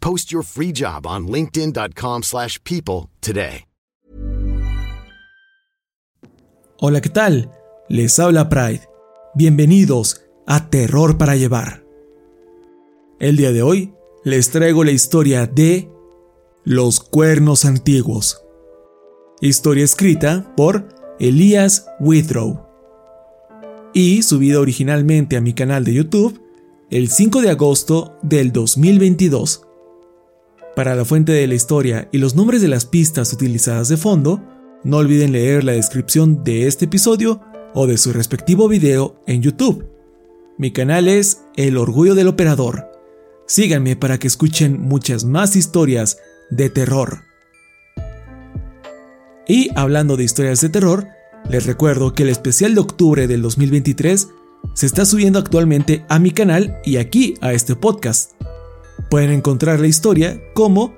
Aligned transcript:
Post 0.00 0.32
your 0.32 0.42
free 0.42 0.72
job 0.72 1.06
on 1.06 1.28
linkedin.com/people 1.28 2.22
slash 2.22 2.58
people 2.64 3.08
today. 3.20 3.64
Hola, 6.80 7.00
¿qué 7.00 7.08
tal? 7.08 7.50
Les 7.88 8.20
habla 8.20 8.48
Pride. 8.48 8.88
Bienvenidos 9.34 10.22
a 10.46 10.70
Terror 10.70 11.18
para 11.18 11.34
Llevar. 11.34 11.84
El 13.18 13.36
día 13.36 13.50
de 13.50 13.62
hoy 13.62 13.92
les 14.22 14.50
traigo 14.50 14.84
la 14.84 14.92
historia 14.92 15.48
de 15.48 15.90
Los 16.62 17.00
Cuernos 17.00 17.64
Antiguos. 17.64 18.44
Historia 19.40 19.82
escrita 19.82 20.54
por 20.56 20.88
Elias 21.18 21.86
Withrow. 21.98 22.64
Y 23.92 24.22
subida 24.22 24.60
originalmente 24.60 25.36
a 25.36 25.40
mi 25.40 25.54
canal 25.54 25.82
de 25.82 25.94
YouTube 25.94 26.40
el 26.90 27.08
5 27.08 27.42
de 27.42 27.50
agosto 27.50 28.16
del 28.22 28.52
2022. 28.52 29.67
Para 30.78 30.94
la 30.94 31.04
fuente 31.04 31.32
de 31.32 31.48
la 31.48 31.56
historia 31.56 32.08
y 32.12 32.18
los 32.18 32.36
nombres 32.36 32.62
de 32.62 32.68
las 32.68 32.86
pistas 32.86 33.32
utilizadas 33.32 33.88
de 33.88 33.96
fondo, 33.96 34.40
no 34.84 34.98
olviden 34.98 35.32
leer 35.32 35.64
la 35.64 35.72
descripción 35.72 36.44
de 36.44 36.68
este 36.68 36.84
episodio 36.84 37.40
o 37.74 37.88
de 37.88 37.98
su 37.98 38.12
respectivo 38.12 38.68
video 38.68 39.20
en 39.26 39.42
YouTube. 39.42 39.88
Mi 40.56 40.70
canal 40.70 41.08
es 41.08 41.42
El 41.56 41.78
Orgullo 41.78 42.14
del 42.14 42.28
Operador. 42.28 42.92
Síganme 43.48 43.96
para 43.96 44.20
que 44.20 44.28
escuchen 44.28 44.80
muchas 44.80 45.24
más 45.24 45.56
historias 45.56 46.18
de 46.48 46.70
terror. 46.70 47.22
Y 49.48 49.70
hablando 49.74 50.16
de 50.16 50.22
historias 50.22 50.60
de 50.60 50.68
terror, 50.68 51.08
les 51.50 51.66
recuerdo 51.66 52.14
que 52.14 52.22
el 52.22 52.28
especial 52.28 52.76
de 52.76 52.82
octubre 52.82 53.26
del 53.26 53.42
2023 53.42 54.28
se 54.74 54.86
está 54.86 55.04
subiendo 55.04 55.40
actualmente 55.40 56.04
a 56.08 56.20
mi 56.20 56.30
canal 56.30 56.78
y 56.84 56.98
aquí 56.98 57.34
a 57.40 57.52
este 57.52 57.74
podcast. 57.74 58.34
Pueden 59.10 59.30
encontrar 59.30 59.80
la 59.80 59.86
historia 59.86 60.40
como 60.54 60.96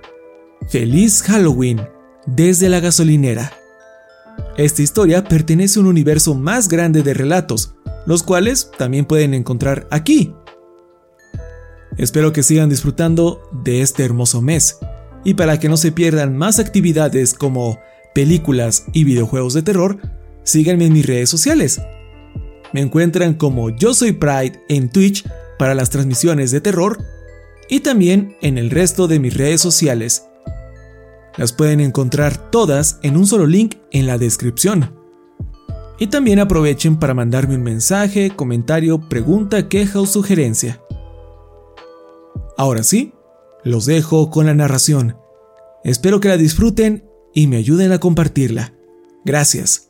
Feliz 0.68 1.22
Halloween 1.22 1.80
desde 2.26 2.68
la 2.68 2.80
gasolinera. 2.80 3.52
Esta 4.56 4.82
historia 4.82 5.24
pertenece 5.24 5.78
a 5.78 5.82
un 5.82 5.88
universo 5.88 6.34
más 6.34 6.68
grande 6.68 7.02
de 7.02 7.14
relatos, 7.14 7.74
los 8.06 8.22
cuales 8.22 8.70
también 8.78 9.04
pueden 9.04 9.34
encontrar 9.34 9.86
aquí. 9.90 10.34
Espero 11.96 12.32
que 12.32 12.42
sigan 12.42 12.68
disfrutando 12.68 13.48
de 13.64 13.82
este 13.82 14.04
hermoso 14.04 14.40
mes, 14.42 14.78
y 15.24 15.34
para 15.34 15.60
que 15.60 15.68
no 15.68 15.76
se 15.76 15.92
pierdan 15.92 16.36
más 16.36 16.58
actividades 16.58 17.34
como 17.34 17.78
películas 18.14 18.86
y 18.92 19.04
videojuegos 19.04 19.54
de 19.54 19.62
terror, 19.62 19.98
síganme 20.42 20.86
en 20.86 20.94
mis 20.94 21.06
redes 21.06 21.30
sociales. 21.30 21.80
Me 22.72 22.80
encuentran 22.80 23.34
como 23.34 23.70
Yo 23.70 23.94
Soy 23.94 24.12
Pride 24.12 24.62
en 24.68 24.90
Twitch 24.90 25.28
para 25.58 25.74
las 25.74 25.90
transmisiones 25.90 26.50
de 26.50 26.60
terror 26.60 26.98
y 27.70 27.80
también 27.80 28.36
en 28.42 28.58
el 28.58 28.68
resto 28.68 29.06
de 29.08 29.20
mis 29.20 29.34
redes 29.34 29.60
sociales. 29.62 30.26
Las 31.38 31.52
pueden 31.52 31.80
encontrar 31.80 32.50
todas 32.50 32.98
en 33.02 33.16
un 33.16 33.26
solo 33.26 33.46
link 33.46 33.76
en 33.92 34.06
la 34.06 34.18
descripción. 34.18 34.98
Y 35.98 36.08
también 36.08 36.40
aprovechen 36.40 36.98
para 36.98 37.14
mandarme 37.14 37.54
un 37.54 37.62
mensaje, 37.62 38.32
comentario, 38.34 39.08
pregunta, 39.08 39.68
queja 39.68 40.00
o 40.00 40.06
sugerencia. 40.06 40.82
Ahora 42.58 42.82
sí, 42.82 43.14
los 43.62 43.86
dejo 43.86 44.30
con 44.30 44.46
la 44.46 44.54
narración. 44.54 45.16
Espero 45.84 46.20
que 46.20 46.28
la 46.28 46.36
disfruten 46.36 47.08
y 47.32 47.46
me 47.46 47.56
ayuden 47.56 47.92
a 47.92 48.00
compartirla. 48.00 48.74
Gracias. 49.24 49.89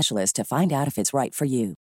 to 0.33 0.43
find 0.43 0.71
out 0.73 0.87
if 0.87 0.97
it's 0.97 1.13
right 1.13 1.33
for 1.33 1.45
you. 1.45 1.75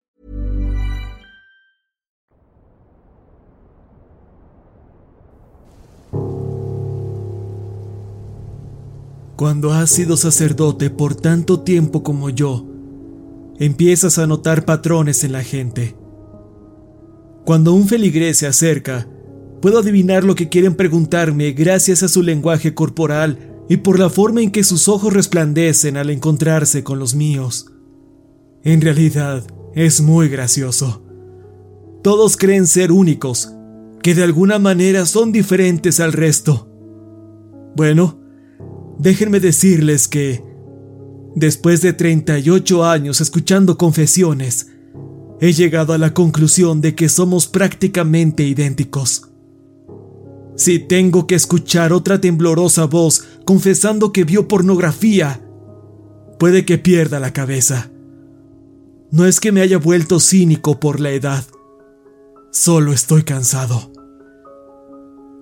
Cuando 9.40 9.72
has 9.72 9.88
sido 9.88 10.19
sacerdote 10.19 10.90
por 10.90 11.14
tanto 11.14 11.61
tiempo 11.61 12.02
como 12.02 12.28
yo, 12.28 12.67
empiezas 13.58 14.19
a 14.19 14.26
notar 14.26 14.66
patrones 14.66 15.25
en 15.25 15.32
la 15.32 15.43
gente. 15.43 15.96
Cuando 17.46 17.73
un 17.73 17.88
feligrés 17.88 18.37
se 18.37 18.46
acerca, 18.46 19.08
puedo 19.62 19.78
adivinar 19.78 20.25
lo 20.25 20.34
que 20.34 20.50
quieren 20.50 20.75
preguntarme 20.75 21.52
gracias 21.52 22.02
a 22.02 22.08
su 22.08 22.23
lenguaje 22.23 22.75
corporal 22.75 23.38
y 23.66 23.78
por 23.78 23.99
la 23.99 24.11
forma 24.11 24.43
en 24.43 24.50
que 24.50 24.62
sus 24.62 24.88
ojos 24.88 25.14
resplandecen 25.14 25.96
al 25.96 26.11
encontrarse 26.11 26.84
con 26.84 26.99
los 26.99 27.14
míos. 27.14 27.73
En 28.62 28.80
realidad, 28.80 29.44
es 29.74 30.00
muy 30.00 30.28
gracioso. 30.28 31.02
Todos 32.02 32.36
creen 32.36 32.66
ser 32.66 32.92
únicos, 32.92 33.52
que 34.02 34.14
de 34.14 34.22
alguna 34.22 34.58
manera 34.58 35.06
son 35.06 35.32
diferentes 35.32 36.00
al 36.00 36.12
resto. 36.12 36.68
Bueno, 37.76 38.20
déjenme 38.98 39.40
decirles 39.40 40.08
que, 40.08 40.42
después 41.34 41.82
de 41.82 41.92
38 41.92 42.84
años 42.84 43.20
escuchando 43.20 43.78
confesiones, 43.78 44.68
he 45.40 45.52
llegado 45.52 45.92
a 45.92 45.98
la 45.98 46.12
conclusión 46.12 46.80
de 46.80 46.94
que 46.94 47.08
somos 47.08 47.46
prácticamente 47.46 48.42
idénticos. 48.42 49.30
Si 50.56 50.78
tengo 50.78 51.26
que 51.26 51.34
escuchar 51.34 51.94
otra 51.94 52.20
temblorosa 52.20 52.84
voz 52.84 53.24
confesando 53.46 54.12
que 54.12 54.24
vio 54.24 54.48
pornografía, 54.48 55.40
puede 56.38 56.66
que 56.66 56.76
pierda 56.76 57.20
la 57.20 57.32
cabeza. 57.32 57.90
No 59.10 59.26
es 59.26 59.40
que 59.40 59.50
me 59.50 59.60
haya 59.60 59.78
vuelto 59.78 60.20
cínico 60.20 60.78
por 60.78 61.00
la 61.00 61.10
edad, 61.10 61.44
solo 62.52 62.92
estoy 62.92 63.24
cansado. 63.24 63.90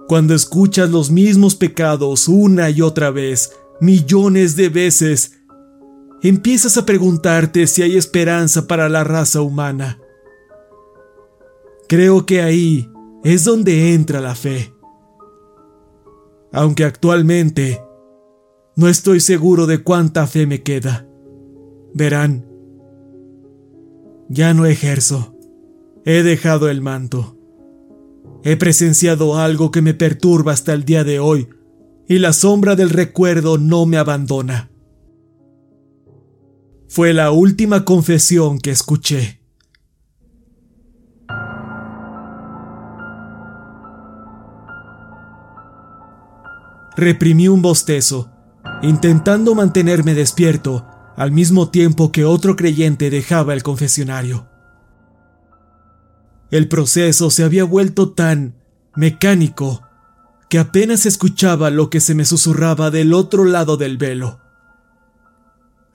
Cuando 0.08 0.34
escuchas 0.34 0.90
los 0.90 1.10
mismos 1.10 1.54
pecados 1.54 2.28
una 2.28 2.70
y 2.70 2.80
otra 2.80 3.10
vez, 3.10 3.52
millones 3.78 4.56
de 4.56 4.70
veces, 4.70 5.32
empiezas 6.22 6.78
a 6.78 6.86
preguntarte 6.86 7.66
si 7.66 7.82
hay 7.82 7.98
esperanza 7.98 8.66
para 8.66 8.88
la 8.88 9.04
raza 9.04 9.42
humana. 9.42 10.00
Creo 11.88 12.24
que 12.24 12.40
ahí 12.40 12.90
es 13.22 13.44
donde 13.44 13.92
entra 13.92 14.20
la 14.22 14.34
fe. 14.34 14.72
Aunque 16.52 16.84
actualmente 16.84 17.82
no 18.76 18.88
estoy 18.88 19.20
seguro 19.20 19.66
de 19.66 19.82
cuánta 19.82 20.26
fe 20.26 20.46
me 20.46 20.62
queda. 20.62 21.06
Verán, 21.92 22.47
ya 24.28 24.54
no 24.54 24.66
ejerzo. 24.66 25.34
He 26.04 26.22
dejado 26.22 26.68
el 26.68 26.80
manto. 26.80 27.36
He 28.44 28.56
presenciado 28.56 29.38
algo 29.38 29.70
que 29.70 29.82
me 29.82 29.94
perturba 29.94 30.52
hasta 30.52 30.72
el 30.72 30.84
día 30.84 31.04
de 31.04 31.18
hoy, 31.18 31.48
y 32.08 32.18
la 32.18 32.32
sombra 32.32 32.76
del 32.76 32.90
recuerdo 32.90 33.58
no 33.58 33.84
me 33.84 33.98
abandona. 33.98 34.70
Fue 36.88 37.12
la 37.12 37.30
última 37.30 37.84
confesión 37.84 38.58
que 38.58 38.70
escuché. 38.70 39.42
Reprimí 46.96 47.48
un 47.48 47.62
bostezo, 47.62 48.30
intentando 48.82 49.54
mantenerme 49.54 50.14
despierto 50.14 50.87
al 51.18 51.32
mismo 51.32 51.68
tiempo 51.68 52.12
que 52.12 52.24
otro 52.24 52.54
creyente 52.54 53.10
dejaba 53.10 53.52
el 53.52 53.64
confesionario. 53.64 54.46
El 56.52 56.68
proceso 56.68 57.30
se 57.30 57.42
había 57.42 57.64
vuelto 57.64 58.10
tan 58.12 58.54
mecánico 58.94 59.82
que 60.48 60.60
apenas 60.60 61.06
escuchaba 61.06 61.70
lo 61.70 61.90
que 61.90 61.98
se 61.98 62.14
me 62.14 62.24
susurraba 62.24 62.92
del 62.92 63.12
otro 63.12 63.44
lado 63.44 63.76
del 63.76 63.98
velo. 63.98 64.38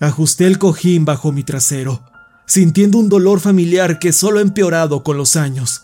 Ajusté 0.01 0.45
el 0.45 0.59
cojín 0.59 1.05
bajo 1.05 1.31
mi 1.31 1.43
trasero, 1.43 2.03
sintiendo 2.45 2.97
un 2.97 3.07
dolor 3.07 3.39
familiar 3.39 3.99
que 3.99 4.11
solo 4.11 4.39
ha 4.39 4.41
empeorado 4.41 5.03
con 5.03 5.15
los 5.15 5.37
años. 5.37 5.83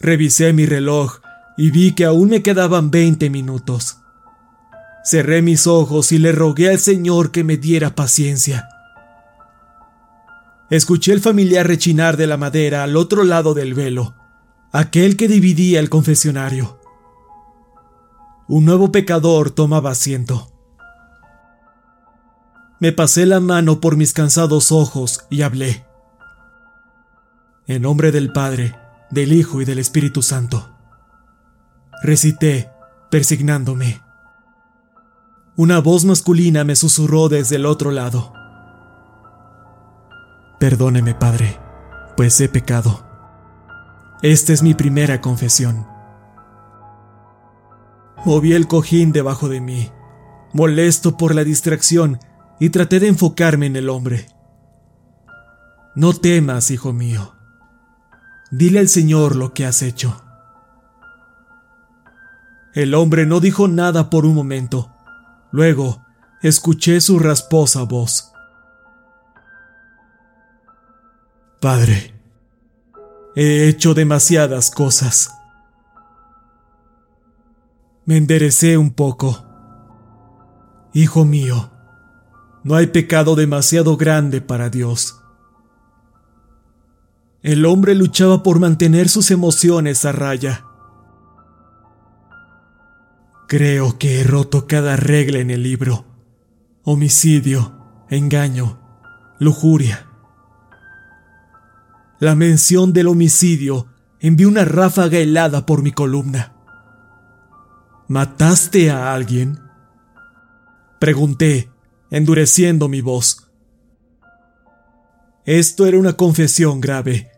Revisé 0.00 0.52
mi 0.52 0.66
reloj 0.66 1.20
y 1.56 1.70
vi 1.70 1.92
que 1.92 2.04
aún 2.04 2.30
me 2.30 2.42
quedaban 2.42 2.90
20 2.90 3.30
minutos. 3.30 3.98
Cerré 5.04 5.42
mis 5.42 5.66
ojos 5.66 6.12
y 6.12 6.18
le 6.18 6.32
rogué 6.32 6.70
al 6.70 6.78
Señor 6.78 7.30
que 7.30 7.44
me 7.44 7.56
diera 7.56 7.94
paciencia. 7.94 8.68
Escuché 10.68 11.12
el 11.12 11.20
familiar 11.20 11.66
rechinar 11.66 12.16
de 12.16 12.26
la 12.26 12.36
madera 12.36 12.84
al 12.84 12.96
otro 12.96 13.24
lado 13.24 13.54
del 13.54 13.74
velo, 13.74 14.14
aquel 14.72 15.16
que 15.16 15.26
dividía 15.26 15.80
el 15.80 15.90
confesionario. 15.90 16.78
Un 18.46 18.64
nuevo 18.64 18.92
pecador 18.92 19.50
tomaba 19.50 19.90
asiento. 19.90 20.52
Me 22.78 22.92
pasé 22.92 23.26
la 23.26 23.40
mano 23.40 23.80
por 23.80 23.96
mis 23.96 24.12
cansados 24.12 24.70
ojos 24.70 25.26
y 25.28 25.42
hablé. 25.42 25.84
En 27.66 27.82
nombre 27.82 28.12
del 28.12 28.32
Padre, 28.32 28.74
del 29.10 29.32
Hijo 29.32 29.60
y 29.60 29.64
del 29.64 29.78
Espíritu 29.78 30.22
Santo. 30.22 30.70
Recité, 32.02 32.70
persignándome. 33.10 34.09
Una 35.56 35.80
voz 35.80 36.04
masculina 36.04 36.64
me 36.64 36.76
susurró 36.76 37.28
desde 37.28 37.56
el 37.56 37.66
otro 37.66 37.90
lado. 37.90 38.32
Perdóneme, 40.58 41.14
Padre, 41.14 41.58
pues 42.16 42.40
he 42.40 42.48
pecado. 42.48 43.04
Esta 44.22 44.52
es 44.52 44.62
mi 44.62 44.74
primera 44.74 45.20
confesión. 45.20 45.86
Moví 48.24 48.52
el 48.52 48.68
cojín 48.68 49.12
debajo 49.12 49.48
de 49.48 49.60
mí, 49.60 49.90
molesto 50.52 51.16
por 51.16 51.34
la 51.34 51.42
distracción, 51.42 52.18
y 52.58 52.68
traté 52.68 53.00
de 53.00 53.08
enfocarme 53.08 53.66
en 53.66 53.76
el 53.76 53.88
hombre. 53.88 54.26
No 55.94 56.12
temas, 56.12 56.70
hijo 56.70 56.92
mío. 56.92 57.34
Dile 58.50 58.78
al 58.80 58.88
Señor 58.88 59.36
lo 59.36 59.54
que 59.54 59.64
has 59.64 59.80
hecho. 59.80 60.22
El 62.74 62.94
hombre 62.94 63.26
no 63.26 63.40
dijo 63.40 63.66
nada 63.66 64.10
por 64.10 64.26
un 64.26 64.34
momento. 64.34 64.92
Luego, 65.52 66.04
escuché 66.42 67.00
su 67.00 67.18
rasposa 67.18 67.82
voz. 67.82 68.32
Padre, 71.60 72.14
he 73.34 73.68
hecho 73.68 73.94
demasiadas 73.94 74.70
cosas. 74.70 75.30
Me 78.06 78.16
enderecé 78.16 78.78
un 78.78 78.92
poco. 78.92 79.44
Hijo 80.92 81.24
mío, 81.24 81.70
no 82.64 82.74
hay 82.74 82.88
pecado 82.88 83.36
demasiado 83.36 83.96
grande 83.96 84.40
para 84.40 84.70
Dios. 84.70 85.20
El 87.42 87.64
hombre 87.64 87.94
luchaba 87.94 88.42
por 88.42 88.58
mantener 88.58 89.08
sus 89.08 89.30
emociones 89.30 90.04
a 90.04 90.12
raya. 90.12 90.64
Creo 93.50 93.98
que 93.98 94.20
he 94.20 94.24
roto 94.24 94.66
cada 94.66 94.96
regla 94.96 95.40
en 95.40 95.50
el 95.50 95.62
libro. 95.62 96.06
Homicidio, 96.84 98.06
engaño, 98.08 98.78
lujuria 99.38 100.06
la 102.20 102.34
mención 102.34 102.92
del 102.92 103.08
homicidio 103.08 103.86
envió 104.20 104.48
una 104.48 104.66
ráfaga 104.66 105.16
helada 105.18 105.64
por 105.64 105.82
mi 105.82 105.90
columna. 105.90 106.52
¿Mataste 108.08 108.90
a 108.90 109.14
alguien? 109.14 109.58
Pregunté, 110.98 111.70
endureciendo 112.10 112.88
mi 112.88 113.00
voz. 113.00 113.50
Esto 115.46 115.86
era 115.86 115.98
una 115.98 116.12
confesión 116.12 116.78
grave, 116.78 117.30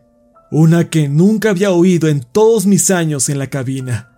una 0.51 0.89
que 0.89 1.07
nunca 1.07 1.51
había 1.51 1.71
oído 1.71 2.09
en 2.09 2.19
todos 2.19 2.65
mis 2.65 2.91
años 2.91 3.29
en 3.29 3.39
la 3.39 3.47
cabina. 3.47 4.12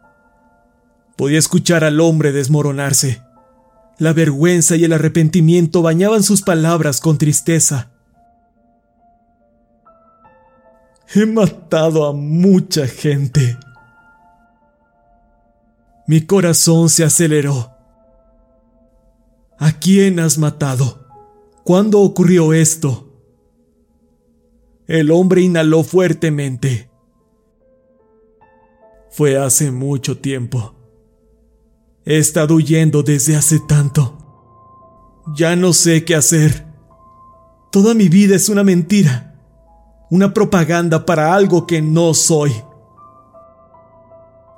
Podía 1.15 1.39
escuchar 1.39 1.83
al 1.83 2.01
hombre 2.01 2.31
desmoronarse. 2.31 3.21
La 3.97 4.11
vergüenza 4.11 4.75
y 4.75 4.83
el 4.83 4.93
arrepentimiento 4.93 5.81
bañaban 5.81 6.23
sus 6.23 6.41
palabras 6.41 6.99
con 6.99 7.17
tristeza. 7.17 7.91
He 11.13 11.25
matado 11.25 12.05
a 12.05 12.13
mucha 12.13 12.87
gente. 12.87 13.57
Mi 16.07 16.21
corazón 16.21 16.89
se 16.89 17.03
aceleró. 17.03 17.71
¿A 19.57 19.71
quién 19.71 20.19
has 20.19 20.37
matado? 20.37 21.07
¿Cuándo 21.63 22.01
ocurrió 22.01 22.53
esto? 22.53 23.09
El 24.87 25.09
hombre 25.09 25.41
inhaló 25.41 25.83
fuertemente. 25.83 26.89
Fue 29.09 29.37
hace 29.37 29.71
mucho 29.71 30.17
tiempo. 30.17 30.74
He 32.05 32.17
estado 32.17 32.55
huyendo 32.55 33.03
desde 33.03 33.35
hace 33.35 33.59
tanto. 33.59 34.17
Ya 35.35 35.55
no 35.55 35.73
sé 35.73 36.05
qué 36.05 36.15
hacer. 36.15 36.65
Toda 37.71 37.93
mi 37.93 38.09
vida 38.09 38.35
es 38.35 38.47
una 38.49 38.63
mentira 38.63 39.35
una 40.09 40.33
propaganda 40.33 41.05
para 41.05 41.33
algo 41.33 41.65
que 41.65 41.81
no 41.81 42.13
soy. 42.13 42.51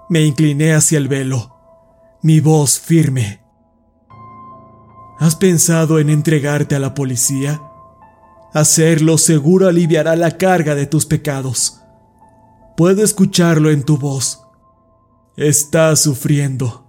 Me 0.09 0.21
incliné 0.25 0.73
hacia 0.73 0.97
el 0.97 1.07
velo, 1.07 1.55
mi 2.21 2.39
voz 2.39 2.79
firme. 2.79 3.41
¿Has 5.19 5.35
pensado 5.35 5.99
en 5.99 6.09
entregarte 6.09 6.75
a 6.75 6.79
la 6.79 6.93
policía? 6.93 7.61
Hacerlo 8.53 9.17
seguro 9.17 9.67
aliviará 9.67 10.15
la 10.15 10.37
carga 10.37 10.75
de 10.75 10.85
tus 10.85 11.05
pecados. 11.05 11.81
Puedo 12.75 13.03
escucharlo 13.03 13.71
en 13.71 13.83
tu 13.83 13.97
voz. 13.97 14.41
Estás 15.35 16.01
sufriendo. 16.01 16.86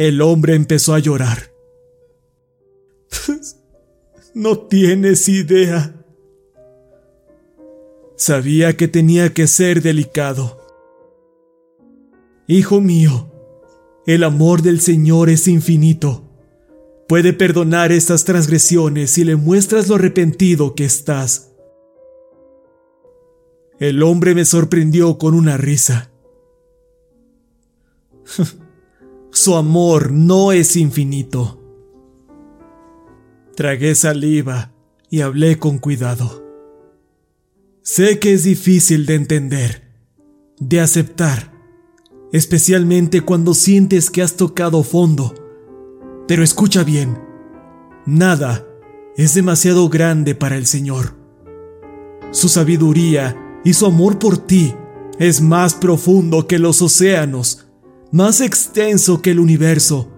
El 0.00 0.22
hombre 0.22 0.54
empezó 0.54 0.94
a 0.94 0.98
llorar. 0.98 1.52
No 4.32 4.60
tienes 4.60 5.28
idea. 5.28 5.94
Sabía 8.16 8.76
que 8.76 8.86
tenía 8.86 9.34
que 9.34 9.48
ser 9.48 9.82
delicado. 9.82 10.64
Hijo 12.46 12.80
mío, 12.80 13.30
el 14.06 14.22
amor 14.22 14.62
del 14.62 14.80
Señor 14.80 15.28
es 15.28 15.48
infinito. 15.48 16.22
Puede 17.08 17.32
perdonar 17.32 17.90
estas 17.90 18.24
transgresiones 18.24 19.10
si 19.10 19.24
le 19.24 19.34
muestras 19.34 19.88
lo 19.88 19.96
arrepentido 19.96 20.76
que 20.76 20.84
estás. 20.84 21.50
El 23.80 24.02
hombre 24.04 24.36
me 24.36 24.44
sorprendió 24.44 25.18
con 25.18 25.34
una 25.34 25.56
risa. 25.56 26.12
Su 29.32 29.54
amor 29.54 30.10
no 30.10 30.52
es 30.52 30.76
infinito. 30.76 31.60
Tragué 33.54 33.94
saliva 33.94 34.72
y 35.08 35.20
hablé 35.20 35.58
con 35.58 35.78
cuidado. 35.78 36.44
Sé 37.82 38.18
que 38.18 38.32
es 38.32 38.44
difícil 38.44 39.06
de 39.06 39.14
entender, 39.14 39.92
de 40.58 40.80
aceptar, 40.80 41.52
especialmente 42.32 43.20
cuando 43.20 43.54
sientes 43.54 44.10
que 44.10 44.22
has 44.22 44.36
tocado 44.36 44.82
fondo. 44.82 45.34
Pero 46.26 46.42
escucha 46.42 46.84
bien, 46.84 47.18
nada 48.06 48.66
es 49.16 49.34
demasiado 49.34 49.88
grande 49.88 50.34
para 50.34 50.56
el 50.56 50.66
Señor. 50.66 51.16
Su 52.32 52.48
sabiduría 52.48 53.36
y 53.64 53.74
su 53.74 53.86
amor 53.86 54.18
por 54.18 54.38
ti 54.38 54.74
es 55.18 55.40
más 55.40 55.74
profundo 55.74 56.46
que 56.46 56.58
los 56.58 56.82
océanos, 56.82 57.69
más 58.12 58.40
extenso 58.40 59.22
que 59.22 59.30
el 59.30 59.40
universo, 59.40 60.08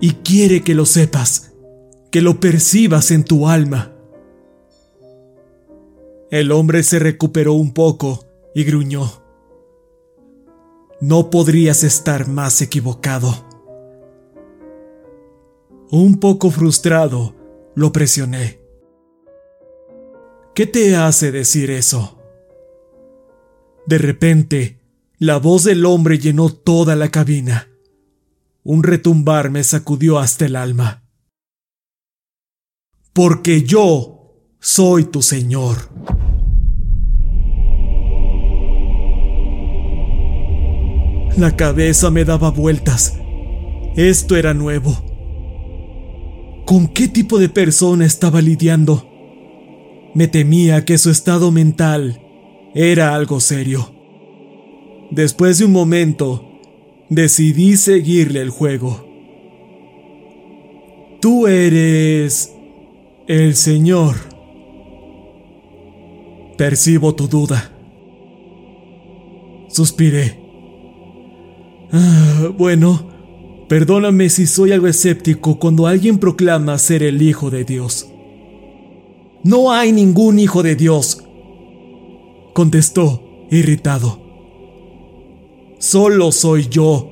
y 0.00 0.14
quiere 0.14 0.62
que 0.62 0.74
lo 0.74 0.86
sepas, 0.86 1.52
que 2.10 2.22
lo 2.22 2.40
percibas 2.40 3.10
en 3.10 3.24
tu 3.24 3.48
alma. 3.48 3.92
El 6.30 6.52
hombre 6.52 6.82
se 6.82 6.98
recuperó 6.98 7.54
un 7.54 7.72
poco 7.72 8.24
y 8.54 8.64
gruñó. 8.64 9.22
No 11.00 11.30
podrías 11.30 11.84
estar 11.84 12.28
más 12.28 12.60
equivocado. 12.60 13.46
Un 15.90 16.20
poco 16.20 16.50
frustrado, 16.50 17.34
lo 17.74 17.92
presioné. 17.92 18.60
¿Qué 20.54 20.66
te 20.66 20.96
hace 20.96 21.32
decir 21.32 21.70
eso? 21.70 22.18
De 23.86 23.96
repente, 23.96 24.77
la 25.18 25.38
voz 25.38 25.64
del 25.64 25.84
hombre 25.84 26.18
llenó 26.18 26.48
toda 26.48 26.94
la 26.94 27.10
cabina. 27.10 27.68
Un 28.62 28.84
retumbar 28.84 29.50
me 29.50 29.64
sacudió 29.64 30.18
hasta 30.18 30.46
el 30.46 30.54
alma. 30.54 31.02
Porque 33.12 33.62
yo 33.62 34.36
soy 34.60 35.04
tu 35.04 35.22
Señor. 35.22 35.90
La 41.36 41.56
cabeza 41.56 42.10
me 42.10 42.24
daba 42.24 42.50
vueltas. 42.50 43.18
Esto 43.96 44.36
era 44.36 44.54
nuevo. 44.54 45.04
¿Con 46.64 46.86
qué 46.86 47.08
tipo 47.08 47.38
de 47.38 47.48
persona 47.48 48.04
estaba 48.04 48.40
lidiando? 48.40 49.08
Me 50.14 50.28
temía 50.28 50.84
que 50.84 50.96
su 50.96 51.10
estado 51.10 51.50
mental 51.50 52.20
era 52.74 53.14
algo 53.14 53.40
serio. 53.40 53.97
Después 55.10 55.58
de 55.58 55.64
un 55.64 55.72
momento, 55.72 56.44
decidí 57.08 57.76
seguirle 57.76 58.40
el 58.40 58.50
juego. 58.50 59.06
Tú 61.20 61.46
eres 61.46 62.54
el 63.26 63.56
Señor. 63.56 64.16
Percibo 66.56 67.14
tu 67.14 67.26
duda. 67.26 67.72
Suspiré. 69.68 70.38
Ah, 71.92 72.50
bueno, 72.56 73.08
perdóname 73.68 74.28
si 74.28 74.46
soy 74.46 74.72
algo 74.72 74.86
escéptico 74.86 75.58
cuando 75.58 75.86
alguien 75.86 76.18
proclama 76.18 76.76
ser 76.78 77.02
el 77.02 77.22
Hijo 77.22 77.50
de 77.50 77.64
Dios. 77.64 78.08
No 79.42 79.72
hay 79.72 79.92
ningún 79.92 80.38
Hijo 80.38 80.62
de 80.62 80.76
Dios, 80.76 81.24
contestó, 82.52 83.22
irritado. 83.50 84.27
Solo 85.78 86.32
soy 86.32 86.68
yo. 86.68 87.10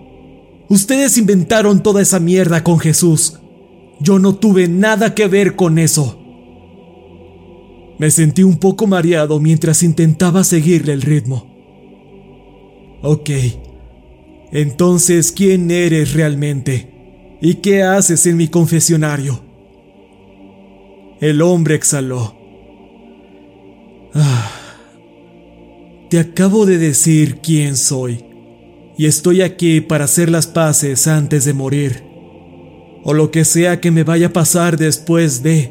Ustedes 0.68 1.16
inventaron 1.18 1.82
toda 1.82 2.02
esa 2.02 2.20
mierda 2.20 2.64
con 2.64 2.78
Jesús. 2.78 3.38
Yo 4.00 4.18
no 4.18 4.35
tuve 4.35 4.68
nada 4.68 5.14
que 5.14 5.28
ver 5.28 5.56
con 5.56 5.78
eso. 5.78 6.18
Me 7.99 8.11
sentí 8.11 8.42
un 8.42 8.58
poco 8.58 8.87
mareado 8.87 9.40
mientras 9.40 9.82
intentaba 9.82 10.44
seguirle 10.44 10.92
el 10.92 11.02
ritmo. 11.02 11.46
Ok, 13.02 13.30
entonces, 14.52 15.32
¿quién 15.32 15.70
eres 15.70 16.14
realmente? 16.14 17.37
¿Y 17.40 17.56
qué 17.56 17.82
haces 17.82 18.26
en 18.26 18.37
mi 18.37 18.49
confesionario? 18.49 19.40
El 21.20 21.42
hombre 21.42 21.75
exhaló. 21.75 22.35
Ah, 24.14 24.50
te 26.08 26.18
acabo 26.18 26.66
de 26.66 26.78
decir 26.78 27.40
quién 27.42 27.76
soy, 27.76 28.25
y 28.97 29.07
estoy 29.07 29.43
aquí 29.43 29.81
para 29.81 30.05
hacer 30.05 30.31
las 30.31 30.47
paces 30.47 31.07
antes 31.07 31.45
de 31.45 31.53
morir, 31.53 32.03
o 33.03 33.15
lo 33.15 33.31
que 33.31 33.45
sea 33.45 33.81
que 33.81 33.91
me 33.91 34.05
vaya 34.05 34.29
a 34.29 34.33
pasar 34.33 34.76
después 34.76 35.43
de... 35.43 35.71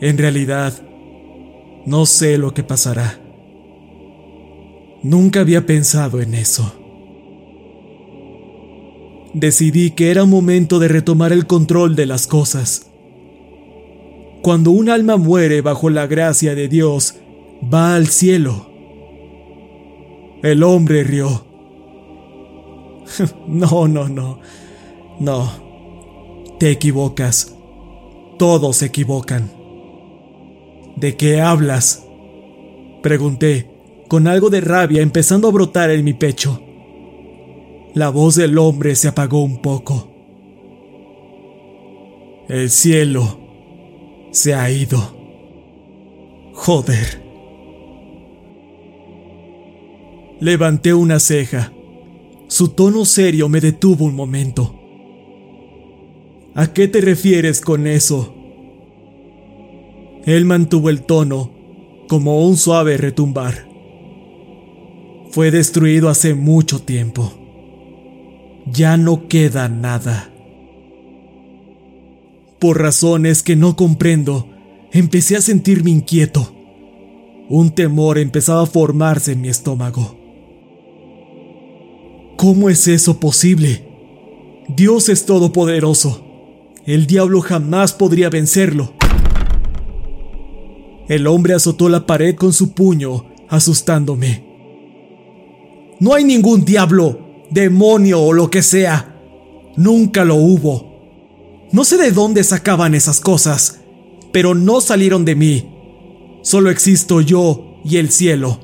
En 0.00 0.16
realidad, 0.16 0.72
no 1.86 2.06
sé 2.06 2.38
lo 2.38 2.54
que 2.54 2.62
pasará. 2.62 3.20
Nunca 5.02 5.40
había 5.40 5.66
pensado 5.66 6.20
en 6.20 6.34
eso 6.34 6.80
decidí 9.32 9.92
que 9.92 10.10
era 10.10 10.24
momento 10.24 10.78
de 10.78 10.88
retomar 10.88 11.32
el 11.32 11.46
control 11.46 11.96
de 11.96 12.06
las 12.06 12.26
cosas. 12.26 12.90
Cuando 14.42 14.70
un 14.70 14.88
alma 14.88 15.16
muere 15.16 15.60
bajo 15.60 15.90
la 15.90 16.06
gracia 16.06 16.54
de 16.54 16.68
Dios, 16.68 17.16
va 17.72 17.94
al 17.94 18.08
cielo. 18.08 18.70
El 20.42 20.62
hombre 20.62 21.04
rió. 21.04 21.49
no, 23.46 23.88
no, 23.88 24.08
no. 24.08 24.40
No. 25.18 25.50
Te 26.58 26.70
equivocas. 26.70 27.54
Todos 28.38 28.76
se 28.76 28.86
equivocan. 28.86 29.50
¿De 30.96 31.16
qué 31.16 31.40
hablas? 31.40 32.06
Pregunté, 33.02 33.70
con 34.08 34.26
algo 34.26 34.50
de 34.50 34.60
rabia 34.60 35.02
empezando 35.02 35.48
a 35.48 35.52
brotar 35.52 35.90
en 35.90 36.04
mi 36.04 36.12
pecho. 36.12 36.60
La 37.94 38.10
voz 38.10 38.36
del 38.36 38.58
hombre 38.58 38.94
se 38.94 39.08
apagó 39.08 39.42
un 39.42 39.62
poco. 39.62 40.10
El 42.48 42.70
cielo 42.70 43.38
se 44.30 44.54
ha 44.54 44.70
ido. 44.70 44.98
Joder. 46.52 47.22
Levanté 50.40 50.94
una 50.94 51.20
ceja. 51.20 51.72
Su 52.50 52.68
tono 52.68 53.06
serio 53.06 53.48
me 53.48 53.62
detuvo 53.62 54.04
un 54.04 54.14
momento. 54.14 54.78
¿A 56.54 56.72
qué 56.74 56.86
te 56.86 57.00
refieres 57.00 57.62
con 57.62 57.86
eso? 57.86 58.34
Él 60.26 60.44
mantuvo 60.44 60.90
el 60.90 61.02
tono 61.02 61.50
como 62.08 62.46
un 62.46 62.58
suave 62.58 62.98
retumbar. 62.98 63.66
Fue 65.30 65.50
destruido 65.50 66.10
hace 66.10 66.34
mucho 66.34 66.82
tiempo 66.82 67.40
ya 68.66 68.96
no 68.96 69.28
queda 69.28 69.68
nada. 69.68 70.30
Por 72.58 72.80
razones 72.80 73.42
que 73.42 73.56
no 73.56 73.76
comprendo, 73.76 74.48
empecé 74.92 75.36
a 75.36 75.40
sentirme 75.40 75.90
inquieto. 75.90 76.54
Un 77.48 77.70
temor 77.70 78.18
empezaba 78.18 78.62
a 78.62 78.66
formarse 78.66 79.32
en 79.32 79.40
mi 79.40 79.48
estómago. 79.48 80.19
¿Cómo 82.40 82.70
es 82.70 82.88
eso 82.88 83.20
posible? 83.20 83.84
Dios 84.66 85.10
es 85.10 85.26
todopoderoso. 85.26 86.24
El 86.86 87.06
diablo 87.06 87.42
jamás 87.42 87.92
podría 87.92 88.30
vencerlo. 88.30 88.94
El 91.06 91.26
hombre 91.26 91.52
azotó 91.52 91.90
la 91.90 92.06
pared 92.06 92.36
con 92.36 92.54
su 92.54 92.72
puño, 92.72 93.26
asustándome. 93.50 94.42
No 96.00 96.14
hay 96.14 96.24
ningún 96.24 96.64
diablo, 96.64 97.44
demonio 97.50 98.22
o 98.22 98.32
lo 98.32 98.48
que 98.48 98.62
sea. 98.62 99.20
Nunca 99.76 100.24
lo 100.24 100.36
hubo. 100.36 101.68
No 101.72 101.84
sé 101.84 101.98
de 101.98 102.10
dónde 102.10 102.42
sacaban 102.42 102.94
esas 102.94 103.20
cosas, 103.20 103.82
pero 104.32 104.54
no 104.54 104.80
salieron 104.80 105.26
de 105.26 105.34
mí. 105.34 105.74
Solo 106.40 106.70
existo 106.70 107.20
yo 107.20 107.82
y 107.84 107.98
el 107.98 108.10
cielo. 108.10 108.60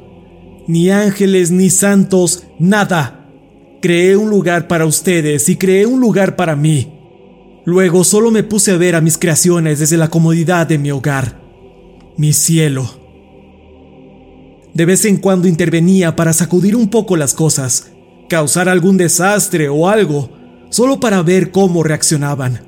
Ni 0.66 0.88
ángeles, 0.88 1.50
ni 1.50 1.68
santos, 1.68 2.44
nada. 2.58 3.15
Creé 3.86 4.16
un 4.16 4.30
lugar 4.30 4.66
para 4.66 4.84
ustedes 4.84 5.48
y 5.48 5.54
creé 5.54 5.86
un 5.86 6.00
lugar 6.00 6.34
para 6.34 6.56
mí. 6.56 6.92
Luego 7.64 8.02
solo 8.02 8.32
me 8.32 8.42
puse 8.42 8.72
a 8.72 8.76
ver 8.76 8.96
a 8.96 9.00
mis 9.00 9.16
creaciones 9.16 9.78
desde 9.78 9.96
la 9.96 10.08
comodidad 10.08 10.66
de 10.66 10.76
mi 10.76 10.90
hogar, 10.90 11.40
mi 12.16 12.32
cielo. 12.32 12.90
De 14.74 14.86
vez 14.86 15.04
en 15.04 15.18
cuando 15.18 15.46
intervenía 15.46 16.16
para 16.16 16.32
sacudir 16.32 16.74
un 16.74 16.88
poco 16.88 17.16
las 17.16 17.32
cosas, 17.32 17.92
causar 18.28 18.68
algún 18.68 18.96
desastre 18.96 19.68
o 19.68 19.88
algo, 19.88 20.30
solo 20.68 20.98
para 20.98 21.22
ver 21.22 21.52
cómo 21.52 21.84
reaccionaban. 21.84 22.62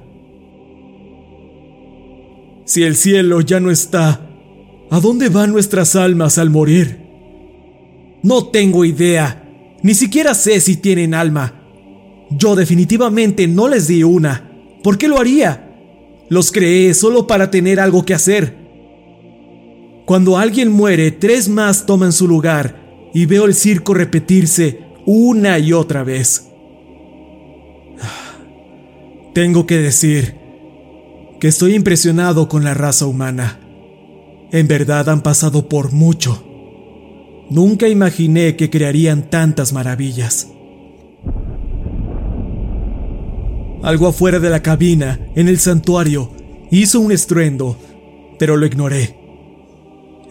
Si 2.64 2.84
el 2.84 2.94
cielo 2.94 3.40
ya 3.40 3.58
no 3.58 3.72
está, 3.72 4.20
¿a 4.88 5.00
dónde 5.00 5.30
van 5.30 5.50
nuestras 5.50 5.96
almas 5.96 6.38
al 6.38 6.50
morir? 6.50 7.00
No 8.22 8.46
tengo 8.46 8.84
idea, 8.84 9.47
ni 9.82 9.94
siquiera 9.94 10.34
sé 10.34 10.60
si 10.60 10.76
tienen 10.76 11.14
alma. 11.14 11.54
Yo 12.30 12.56
definitivamente 12.56 13.46
no 13.46 13.68
les 13.68 13.88
di 13.88 14.02
una. 14.02 14.50
¿Por 14.82 14.98
qué 14.98 15.08
lo 15.08 15.18
haría? 15.18 15.64
Los 16.28 16.52
creé 16.52 16.92
solo 16.94 17.26
para 17.26 17.50
tener 17.50 17.80
algo 17.80 18.04
que 18.04 18.14
hacer. 18.14 18.56
Cuando 20.04 20.38
alguien 20.38 20.70
muere, 20.70 21.10
tres 21.10 21.48
más 21.48 21.86
toman 21.86 22.12
su 22.12 22.26
lugar 22.26 23.10
y 23.14 23.26
veo 23.26 23.44
el 23.44 23.54
circo 23.54 23.94
repetirse 23.94 24.80
una 25.06 25.58
y 25.58 25.72
otra 25.72 26.02
vez. 26.02 26.48
Tengo 29.34 29.66
que 29.66 29.78
decir 29.78 30.36
que 31.40 31.48
estoy 31.48 31.74
impresionado 31.74 32.48
con 32.48 32.64
la 32.64 32.74
raza 32.74 33.06
humana. 33.06 33.60
En 34.50 34.66
verdad 34.66 35.08
han 35.08 35.22
pasado 35.22 35.68
por 35.68 35.92
mucho. 35.92 36.47
Nunca 37.50 37.88
imaginé 37.88 38.56
que 38.56 38.68
crearían 38.68 39.30
tantas 39.30 39.72
maravillas. 39.72 40.48
Algo 43.82 44.08
afuera 44.08 44.38
de 44.38 44.50
la 44.50 44.62
cabina, 44.62 45.20
en 45.34 45.48
el 45.48 45.58
santuario, 45.58 46.30
hizo 46.70 47.00
un 47.00 47.12
estruendo, 47.12 47.76
pero 48.38 48.56
lo 48.56 48.66
ignoré. 48.66 49.16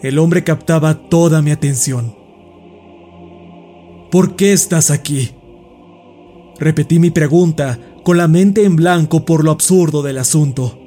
El 0.02 0.18
hombre 0.18 0.44
captaba 0.44 1.08
toda 1.08 1.42
mi 1.42 1.50
atención. 1.50 2.14
¿Por 4.10 4.36
qué 4.36 4.52
estás 4.52 4.90
aquí? 4.90 5.30
Repetí 6.60 6.98
mi 6.98 7.10
pregunta 7.10 7.78
con 8.04 8.16
la 8.16 8.28
mente 8.28 8.64
en 8.64 8.76
blanco 8.76 9.24
por 9.24 9.44
lo 9.44 9.50
absurdo 9.50 10.02
del 10.02 10.18
asunto. 10.18 10.78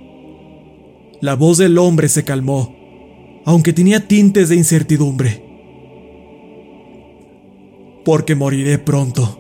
La 1.19 1.35
voz 1.35 1.57
del 1.57 1.77
hombre 1.77 2.09
se 2.09 2.23
calmó, 2.23 2.75
aunque 3.45 3.73
tenía 3.73 4.07
tintes 4.07 4.49
de 4.49 4.55
incertidumbre. 4.55 5.50
Porque 8.03 8.35
moriré 8.35 8.77
pronto. 8.77 9.39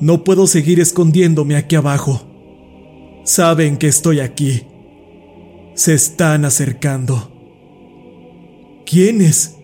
No 0.00 0.24
puedo 0.24 0.46
seguir 0.46 0.80
escondiéndome 0.80 1.56
aquí 1.56 1.76
abajo. 1.76 2.22
Saben 3.24 3.76
que 3.76 3.86
estoy 3.86 4.20
aquí. 4.20 4.62
Se 5.74 5.94
están 5.94 6.44
acercando. 6.44 7.32
¿Quiénes? 8.84 9.56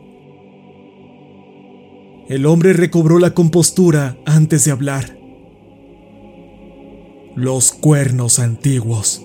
El 2.29 2.47
hombre 2.47 2.73
recobró 2.73 3.19
la 3.19 3.35
compostura 3.35 4.17
antes 4.25 4.65
de 4.65 4.71
hablar. 4.71 5.19
Los 7.35 7.73
cuernos 7.73 8.39
antiguos. 8.39 9.23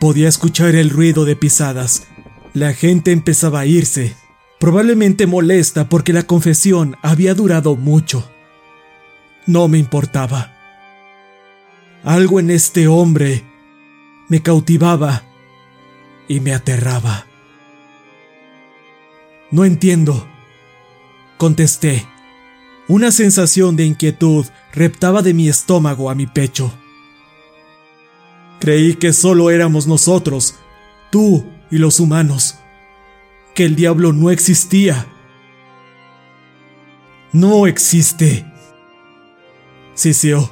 Podía 0.00 0.28
escuchar 0.28 0.76
el 0.76 0.90
ruido 0.90 1.24
de 1.24 1.34
pisadas. 1.34 2.06
La 2.58 2.74
gente 2.74 3.12
empezaba 3.12 3.60
a 3.60 3.66
irse 3.66 4.16
probablemente 4.58 5.28
molesta 5.28 5.88
porque 5.88 6.12
la 6.12 6.24
confesión 6.24 6.96
había 7.02 7.32
durado 7.32 7.76
mucho. 7.76 8.28
No 9.46 9.68
me 9.68 9.78
importaba. 9.78 10.56
Algo 12.02 12.40
en 12.40 12.50
este 12.50 12.88
hombre 12.88 13.44
me 14.28 14.42
cautivaba 14.42 15.22
y 16.26 16.40
me 16.40 16.52
aterraba. 16.52 17.26
No 19.52 19.64
entiendo, 19.64 20.26
contesté. 21.36 22.08
Una 22.88 23.12
sensación 23.12 23.76
de 23.76 23.86
inquietud 23.86 24.46
reptaba 24.72 25.22
de 25.22 25.32
mi 25.32 25.48
estómago 25.48 26.10
a 26.10 26.16
mi 26.16 26.26
pecho. 26.26 26.72
Creí 28.58 28.96
que 28.96 29.12
solo 29.12 29.48
éramos 29.50 29.86
nosotros, 29.86 30.56
tú 31.12 31.46
y 31.70 31.78
los 31.78 32.00
humanos 32.00 32.58
que 33.54 33.64
el 33.64 33.74
diablo 33.74 34.12
no 34.12 34.30
existía. 34.30 35.06
No 37.32 37.66
existe. 37.66 38.46
Siseo. 39.94 40.48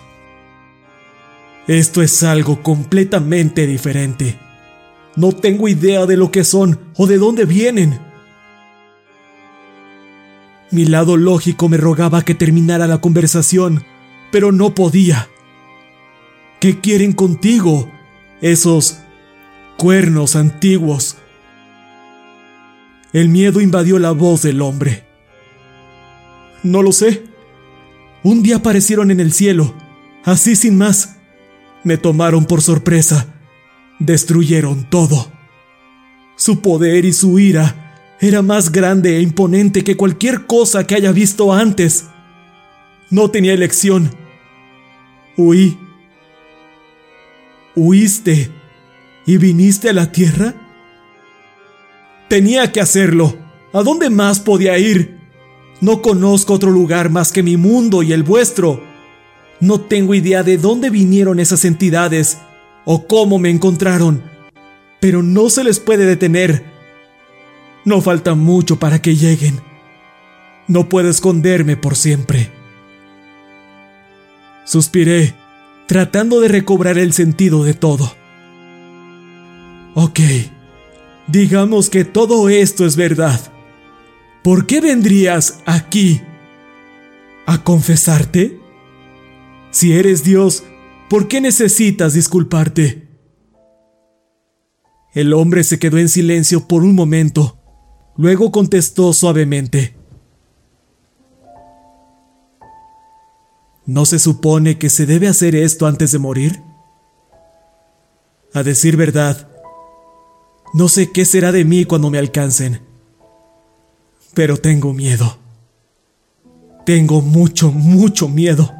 Esto 1.69 2.03
es 2.03 2.23
algo 2.23 2.63
completamente 2.63 3.67
diferente. 3.67 4.39
No 5.15 5.33
tengo 5.33 5.69
idea 5.69 6.05
de 6.07 6.17
lo 6.17 6.31
que 6.31 6.43
son 6.43 6.81
o 6.97 7.07
de 7.07 7.19
dónde 7.19 7.45
vienen. 7.45 8.01
Mi 10.73 10.85
lado 10.85 11.17
lógico 11.17 11.69
me 11.69 11.77
rogaba 11.77 12.23
que 12.23 12.35
terminara 12.35 12.87
la 12.89 13.01
conversación, 13.01 13.85
pero 14.33 14.51
no 14.51 14.75
podía. 14.75 15.29
¿Qué 16.61 16.81
quieren 16.81 17.13
contigo? 17.13 17.89
Esos 18.41 18.99
cuernos 19.77 20.37
antiguos 20.37 21.17
el 23.17 23.31
miedo 23.31 23.63
invadió 23.63 23.99
la 23.99 24.11
voz 24.11 24.43
del 24.43 24.61
hombre. 24.61 25.05
No 26.63 26.83
lo 26.83 26.93
sé. 26.93 27.23
Un 28.23 28.43
día 28.43 28.57
aparecieron 28.57 29.11
en 29.11 29.21
el 29.21 29.33
cielo, 29.33 29.75
así 30.23 30.55
sin 30.55 30.77
más. 30.77 31.17
Me 31.83 31.97
tomaron 31.97 32.45
por 32.45 32.61
sorpresa. 32.61 33.27
Destruyeron 34.01 34.91
todo. 34.91 35.33
Su 36.37 36.61
poder 36.61 37.07
y 37.07 37.15
su 37.15 37.39
ira 37.39 37.95
era 38.21 38.43
más 38.43 38.71
grande 38.71 39.17
e 39.17 39.23
imponente 39.23 39.83
que 39.83 39.97
cualquier 39.97 40.45
cosa 40.45 40.87
que 40.87 40.97
haya 40.97 41.11
visto 41.11 41.55
antes. 41.55 42.05
No 43.09 43.31
tenía 43.31 43.55
elección. 43.55 44.11
Huí. 45.39 45.79
¿Huiste 47.75 48.51
y 49.27 49.39
viniste 49.39 49.91
a 49.91 49.93
la 49.93 50.13
tierra? 50.13 50.55
Tenía 52.29 52.73
que 52.73 52.81
hacerlo. 52.81 53.37
¿A 53.73 53.83
dónde 53.83 54.09
más 54.09 54.41
podía 54.41 54.79
ir? 54.79 55.19
No 55.81 56.01
conozco 56.01 56.55
otro 56.55 56.71
lugar 56.71 57.11
más 57.11 57.33
que 57.33 57.43
mi 57.43 57.57
mundo 57.57 58.03
y 58.03 58.13
el 58.13 58.23
vuestro. 58.23 58.83
No 59.61 59.81
tengo 59.81 60.15
idea 60.15 60.43
de 60.43 60.57
dónde 60.57 60.91
vinieron 60.91 61.41
esas 61.41 61.65
entidades 61.65 62.39
o 62.85 63.07
cómo 63.07 63.39
me 63.39 63.51
encontraron, 63.51 64.23
pero 65.01 65.23
no 65.23 65.51
se 65.51 65.65
les 65.65 65.81
puede 65.81 66.07
detener. 66.07 66.65
No 67.85 68.01
falta 68.01 68.35
mucho 68.35 68.79
para 68.79 69.03
que 69.03 69.17
lleguen. 69.17 69.61
No 70.69 70.89
puedo 70.89 71.09
esconderme 71.09 71.77
por 71.77 71.97
siempre. 71.97 72.51
Suspiré, 74.65 75.35
tratando 75.87 76.41
de 76.41 76.49
recobrar 76.49 76.99
el 76.99 77.13
sentido 77.13 77.63
de 77.63 77.75
todo. 77.75 78.13
Ok. 79.99 80.21
Digamos 81.27 81.89
que 81.89 82.05
todo 82.05 82.51
esto 82.51 82.85
es 82.85 82.97
verdad. 82.97 83.41
¿Por 84.45 84.67
qué 84.67 84.83
vendrías 84.83 85.61
aquí? 85.65 86.21
¿A 87.47 87.65
confesarte? 87.65 88.61
Si 89.71 89.95
eres 89.95 90.23
Dios, 90.23 90.65
¿por 91.09 91.29
qué 91.29 91.41
necesitas 91.41 92.13
disculparte? 92.13 93.09
El 95.15 95.33
hombre 95.33 95.65
se 95.65 95.79
quedó 95.79 95.97
en 95.97 96.11
silencio 96.11 96.69
por 96.69 96.85
un 96.85 96.95
momento. 96.95 97.59
Luego 98.19 98.53
contestó 98.53 99.15
suavemente. 99.15 99.97
¿No 103.87 104.05
se 104.05 104.19
supone 104.19 104.77
que 104.77 104.91
se 104.91 105.07
debe 105.07 105.27
hacer 105.27 105.57
esto 105.57 105.87
antes 105.87 106.13
de 106.13 106.19
morir? 106.19 106.61
A 108.53 108.63
decir 108.63 108.99
verdad, 108.99 109.56
no 110.77 110.91
sé 110.91 111.11
qué 111.11 111.25
será 111.25 111.53
de 111.53 111.65
mí 111.65 111.87
cuando 111.87 112.11
me 112.11 112.19
alcancen. 112.19 112.83
Pero 114.35 114.59
tengo 114.59 114.93
miedo. 114.93 115.39
Tengo 116.85 117.23
mucho, 117.23 117.73
mucho 117.73 118.29
miedo. 118.29 118.71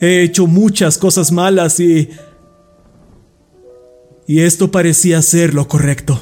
He 0.00 0.22
hecho 0.22 0.46
muchas 0.46 0.96
cosas 0.96 1.30
malas 1.30 1.78
y... 1.78 2.08
Y 4.26 4.40
esto 4.40 4.70
parecía 4.70 5.20
ser 5.20 5.52
lo 5.52 5.68
correcto. 5.68 6.18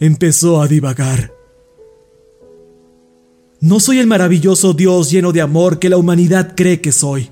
Empezó 0.00 0.60
a 0.60 0.66
divagar. 0.66 1.32
no 3.60 3.78
soy 3.78 4.00
el 4.00 4.08
maravilloso 4.08 4.74
Dios 4.74 5.12
lleno 5.12 5.30
de 5.30 5.42
amor 5.42 5.78
que 5.78 5.88
la 5.88 5.96
humanidad 5.96 6.54
cree 6.56 6.80
que 6.80 6.90
soy. 6.90 7.30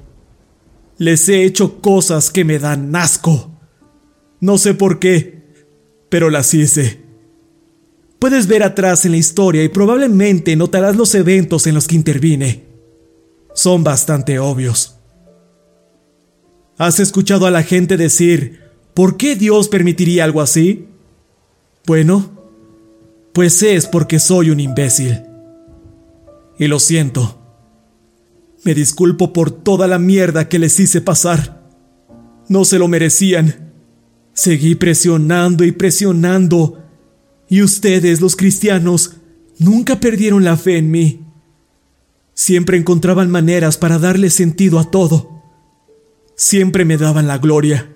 Les 0.98 1.28
he 1.28 1.42
hecho 1.42 1.80
cosas 1.80 2.30
que 2.30 2.44
me 2.44 2.60
dan 2.60 2.94
asco. 2.94 3.51
No 4.42 4.58
sé 4.58 4.74
por 4.74 4.98
qué, 4.98 5.40
pero 6.08 6.28
las 6.28 6.52
hice. 6.52 7.00
Puedes 8.18 8.48
ver 8.48 8.64
atrás 8.64 9.04
en 9.04 9.12
la 9.12 9.18
historia 9.18 9.62
y 9.62 9.68
probablemente 9.68 10.56
notarás 10.56 10.96
los 10.96 11.14
eventos 11.14 11.68
en 11.68 11.76
los 11.76 11.86
que 11.86 11.94
intervine. 11.94 12.64
Son 13.54 13.84
bastante 13.84 14.40
obvios. 14.40 14.96
¿Has 16.76 16.98
escuchado 16.98 17.46
a 17.46 17.52
la 17.52 17.62
gente 17.62 17.96
decir, 17.96 18.62
¿por 18.94 19.16
qué 19.16 19.36
Dios 19.36 19.68
permitiría 19.68 20.24
algo 20.24 20.40
así? 20.40 20.88
Bueno, 21.86 22.32
pues 23.32 23.62
es 23.62 23.86
porque 23.86 24.18
soy 24.18 24.50
un 24.50 24.58
imbécil. 24.58 25.22
Y 26.58 26.66
lo 26.66 26.80
siento. 26.80 27.38
Me 28.64 28.74
disculpo 28.74 29.32
por 29.32 29.52
toda 29.52 29.86
la 29.86 30.00
mierda 30.00 30.48
que 30.48 30.58
les 30.58 30.80
hice 30.80 31.00
pasar. 31.00 31.62
No 32.48 32.64
se 32.64 32.80
lo 32.80 32.88
merecían. 32.88 33.71
Seguí 34.42 34.74
presionando 34.74 35.62
y 35.62 35.70
presionando. 35.70 36.82
Y 37.48 37.62
ustedes, 37.62 38.20
los 38.20 38.34
cristianos, 38.34 39.18
nunca 39.60 40.00
perdieron 40.00 40.42
la 40.42 40.56
fe 40.56 40.78
en 40.78 40.90
mí. 40.90 41.24
Siempre 42.34 42.76
encontraban 42.76 43.30
maneras 43.30 43.78
para 43.78 44.00
darle 44.00 44.30
sentido 44.30 44.80
a 44.80 44.90
todo. 44.90 45.44
Siempre 46.34 46.84
me 46.84 46.96
daban 46.96 47.28
la 47.28 47.38
gloria. 47.38 47.94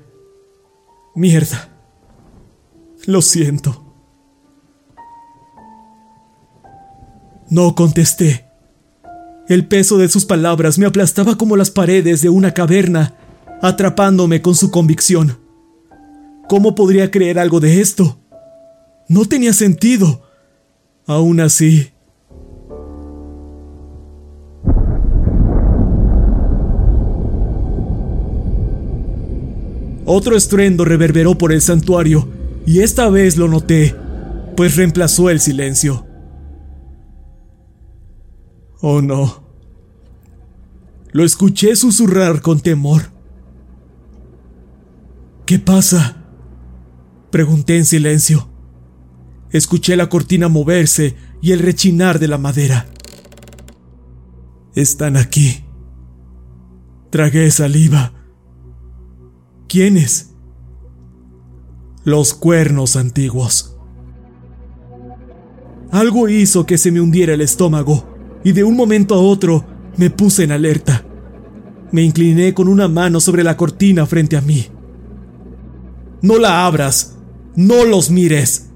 Mierda. 1.17 1.69
Lo 3.07 3.23
siento. 3.23 3.85
No 7.51 7.75
contesté. 7.75 8.47
El 9.49 9.67
peso 9.67 9.99
de 9.99 10.09
sus 10.09 10.25
palabras 10.25 10.79
me 10.79 10.87
aplastaba 10.87 11.37
como 11.37 11.57
las 11.57 11.73
paredes 11.73 12.23
de 12.23 12.29
una 12.29 12.55
caverna, 12.55 13.17
atrapándome 13.63 14.43
con 14.43 14.55
su 14.55 14.71
convicción. 14.71 15.45
¿Cómo 16.49 16.75
podría 16.75 17.11
creer 17.11 17.39
algo 17.39 17.61
de 17.61 17.81
esto? 17.81 18.19
No 19.09 19.25
tenía 19.25 19.53
sentido. 19.53 20.23
Aún 21.07 21.41
así... 21.41 21.93
Otro 30.09 30.37
estruendo 30.37 30.85
reverberó 30.85 31.37
por 31.37 31.53
el 31.53 31.61
santuario, 31.61 32.29
y 32.65 32.81
esta 32.81 33.09
vez 33.11 33.37
lo 33.37 33.49
noté, 33.49 33.97
pues 34.57 34.77
reemplazó 34.77 35.31
el 35.31 35.41
silencio. 35.41 36.07
Oh 38.81 39.03
no. 39.03 39.43
Lo 41.11 41.25
escuché 41.25 41.75
susurrar 41.75 42.41
con 42.41 42.61
temor. 42.61 43.11
¿Qué 45.45 45.59
pasa? 45.59 46.16
Pregunté 47.37 47.77
en 47.77 47.85
silencio. 47.85 48.49
Escuché 49.51 49.95
la 49.95 50.09
cortina 50.09 50.49
moverse 50.49 51.17
y 51.43 51.53
el 51.53 51.59
rechinar 51.59 52.19
de 52.19 52.29
la 52.29 52.39
madera. 52.39 52.87
Están 54.75 55.19
aquí. 55.19 55.63
Tragué 57.11 57.51
saliva. 57.51 58.15
¿Quiénes? 59.69 60.31
Los 62.05 62.33
cuernos 62.33 62.97
antiguos. 62.97 63.77
Algo 65.91 66.31
hizo 66.31 66.65
que 66.65 66.79
se 66.79 66.91
me 66.91 67.03
hundiera 67.03 67.35
el 67.35 67.43
estómago 67.43 68.17
y 68.45 68.53
de 68.53 68.65
un 68.65 68.75
momento 68.75 69.15
a 69.15 69.19
otro 69.19 69.63
me 69.99 70.09
puse 70.09 70.45
en 70.45 70.53
alerta. 70.53 71.05
Me 71.93 72.01
incliné 72.01 72.55
con 72.55 72.67
una 72.67 72.89
mano 72.89 73.21
sobre 73.21 73.45
la 73.45 73.59
cortina 73.59 74.07
frente 74.07 74.39
a 74.39 74.41
mí. 74.41 74.69
No 76.23 76.39
la 76.39 76.65
abras, 76.65 77.16
no 77.57 77.85
los 77.85 78.11
mires, 78.11 78.71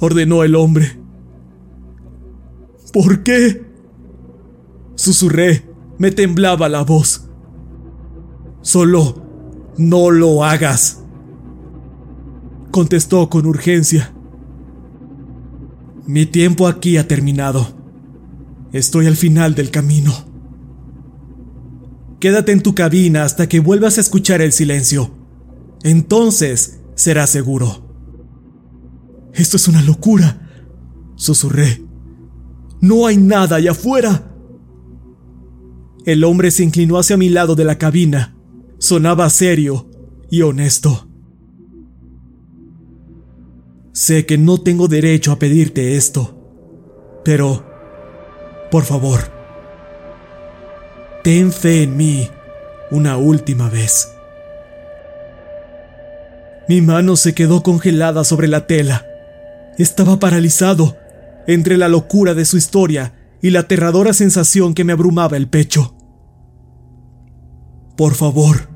ordenó 0.00 0.42
el 0.42 0.54
hombre. 0.54 0.98
¿Por 2.92 3.22
qué? 3.22 3.62
Susurré, 4.94 5.68
me 5.98 6.10
temblaba 6.10 6.68
la 6.68 6.82
voz. 6.82 7.28
Solo 8.62 9.22
no 9.76 10.10
lo 10.10 10.42
hagas, 10.42 11.02
contestó 12.70 13.28
con 13.28 13.46
urgencia. 13.46 14.14
Mi 16.06 16.26
tiempo 16.26 16.66
aquí 16.66 16.96
ha 16.96 17.06
terminado. 17.06 17.68
Estoy 18.72 19.06
al 19.06 19.16
final 19.16 19.54
del 19.54 19.70
camino. 19.70 20.12
Quédate 22.20 22.52
en 22.52 22.62
tu 22.62 22.74
cabina 22.74 23.24
hasta 23.24 23.48
que 23.48 23.60
vuelvas 23.60 23.98
a 23.98 24.00
escuchar 24.00 24.40
el 24.40 24.52
silencio. 24.52 25.10
Entonces 25.82 26.80
serás 26.94 27.30
seguro. 27.30 27.84
Esto 29.32 29.56
es 29.56 29.68
una 29.68 29.82
locura, 29.82 30.48
susurré. 31.16 31.82
No 32.80 33.06
hay 33.06 33.16
nada 33.16 33.56
allá 33.56 33.72
afuera. 33.72 34.30
El 36.04 36.22
hombre 36.24 36.50
se 36.50 36.62
inclinó 36.62 36.98
hacia 36.98 37.16
mi 37.16 37.28
lado 37.28 37.54
de 37.54 37.64
la 37.64 37.78
cabina. 37.78 38.36
Sonaba 38.78 39.30
serio 39.30 39.90
y 40.30 40.42
honesto. 40.42 41.08
Sé 43.92 44.26
que 44.26 44.36
no 44.36 44.58
tengo 44.58 44.88
derecho 44.88 45.32
a 45.32 45.38
pedirte 45.38 45.96
esto, 45.96 47.22
pero 47.24 47.64
por 48.70 48.82
favor, 48.82 49.20
ten 51.22 51.52
fe 51.52 51.84
en 51.84 51.96
mí 51.96 52.28
una 52.90 53.16
última 53.16 53.70
vez. 53.70 54.13
Mi 56.68 56.80
mano 56.80 57.16
se 57.16 57.34
quedó 57.34 57.62
congelada 57.62 58.24
sobre 58.24 58.48
la 58.48 58.66
tela. 58.66 59.06
Estaba 59.78 60.18
paralizado 60.18 60.96
entre 61.46 61.76
la 61.76 61.88
locura 61.88 62.34
de 62.34 62.44
su 62.44 62.56
historia 62.56 63.14
y 63.42 63.50
la 63.50 63.60
aterradora 63.60 64.14
sensación 64.14 64.72
que 64.72 64.84
me 64.84 64.92
abrumaba 64.92 65.36
el 65.36 65.48
pecho. 65.48 65.94
Por 67.96 68.14
favor, 68.14 68.68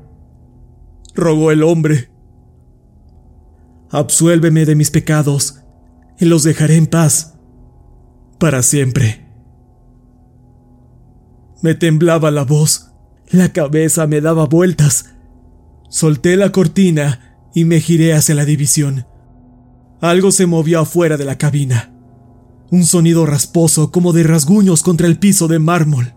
rogó 1.15 1.51
el 1.51 1.63
hombre. 1.63 2.11
Absuélveme 3.89 4.65
de 4.65 4.75
mis 4.75 4.91
pecados 4.91 5.61
y 6.19 6.25
los 6.25 6.43
dejaré 6.43 6.75
en 6.75 6.85
paz 6.85 7.35
para 8.37 8.61
siempre. 8.61 9.25
Me 11.61 11.73
temblaba 11.73 12.29
la 12.29 12.43
voz, 12.43 12.91
la 13.31 13.51
cabeza 13.51 14.05
me 14.05 14.21
daba 14.21 14.45
vueltas. 14.45 15.15
Solté 15.89 16.37
la 16.37 16.51
cortina 16.51 17.28
y 17.53 17.65
me 17.65 17.79
giré 17.79 18.13
hacia 18.13 18.35
la 18.35 18.45
división. 18.45 19.05
Algo 20.01 20.31
se 20.31 20.45
movió 20.45 20.79
afuera 20.79 21.17
de 21.17 21.25
la 21.25 21.37
cabina. 21.37 21.91
Un 22.71 22.85
sonido 22.85 23.25
rasposo 23.25 23.91
como 23.91 24.13
de 24.13 24.23
rasguños 24.23 24.83
contra 24.83 25.07
el 25.07 25.17
piso 25.17 25.47
de 25.47 25.59
mármol. 25.59 26.13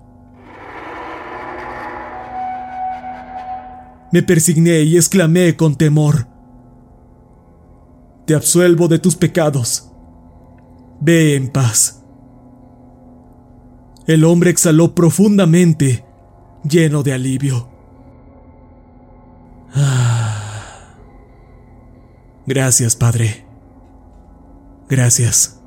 Me 4.13 4.23
persigné 4.23 4.83
y 4.83 4.97
exclamé 4.97 5.57
con 5.57 5.77
temor. 5.77 6.29
Te 8.27 8.35
absuelvo 8.35 8.87
de 8.87 8.99
tus 8.99 9.17
pecados. 9.17 9.91
Ve 11.01 11.35
en 11.35 11.49
paz. 11.49 12.03
El 14.07 14.25
hombre 14.25 14.51
exhaló 14.51 14.95
profundamente, 14.95 16.05
lleno 16.69 17.03
de 17.03 17.15
alivio. 17.15 17.69
Ah. 19.75 20.42
Gracias, 22.47 22.97
Padre. 22.97 23.45
Gracias. 24.89 25.59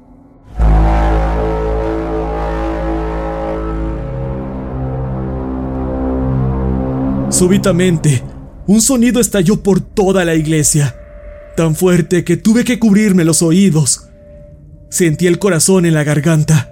Súbitamente, 7.29 8.23
un 8.67 8.81
sonido 8.81 9.19
estalló 9.19 9.61
por 9.61 9.81
toda 9.81 10.25
la 10.25 10.35
iglesia, 10.35 10.95
tan 11.57 11.75
fuerte 11.75 12.23
que 12.23 12.37
tuve 12.37 12.63
que 12.63 12.79
cubrirme 12.79 13.25
los 13.25 13.41
oídos. 13.41 14.09
Sentí 14.89 15.27
el 15.27 15.39
corazón 15.39 15.85
en 15.85 15.93
la 15.93 16.03
garganta. 16.03 16.71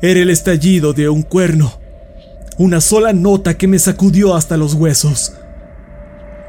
Era 0.00 0.20
el 0.20 0.30
estallido 0.30 0.92
de 0.92 1.08
un 1.08 1.22
cuerno, 1.22 1.80
una 2.56 2.80
sola 2.80 3.12
nota 3.12 3.58
que 3.58 3.68
me 3.68 3.78
sacudió 3.78 4.34
hasta 4.34 4.56
los 4.56 4.74
huesos. 4.74 5.32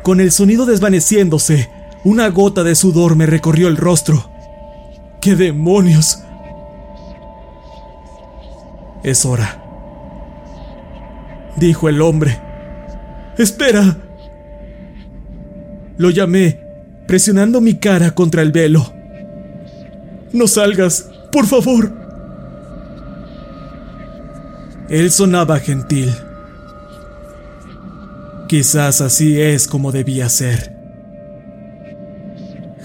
Con 0.04 0.22
el 0.22 0.32
sonido 0.32 0.65
desvaneciéndose, 0.65 1.69
una 2.10 2.28
gota 2.30 2.63
de 2.63 2.74
sudor 2.74 3.15
me 3.15 3.28
recorrió 3.28 3.67
el 3.67 3.78
rostro. 3.78 4.32
¡Qué 5.22 5.36
demonios! 5.36 6.24
Es 9.04 9.26
hora, 9.26 9.63
dijo 11.56 11.88
el 11.88 12.02
hombre. 12.02 12.41
¡Espera! 13.38 13.98
Lo 15.98 16.10
llamé, 16.10 16.60
presionando 17.08 17.62
mi 17.62 17.76
cara 17.76 18.12
contra 18.12 18.41
el 18.41 18.52
velo. 18.52 18.91
No 20.34 20.48
salgas, 20.48 21.10
por 21.32 21.45
favor. 21.45 21.93
Él 24.89 25.12
sonaba 25.12 25.60
gentil. 25.60 26.12
Quizás 28.48 29.00
así 29.02 29.39
es 29.39 29.67
como 29.67 29.91
debía 29.91 30.28
ser. 30.28 30.68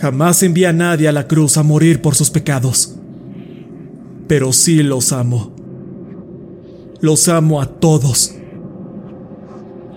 Jamás 0.05 0.43
envía 0.43 0.69
a 0.69 0.73
nadie 0.75 1.09
a 1.09 1.12
la 1.12 1.27
cruz 1.27 1.57
a 1.57 1.62
morir 1.62 2.03
por 2.03 2.14
sus 2.14 2.29
pecados. 2.29 2.95
Pero 4.29 4.53
sí 4.53 4.83
los 4.83 5.14
amo. 5.14 5.55
Los 7.01 7.27
amo 7.31 7.59
a 7.62 7.64
todos. 7.64 8.35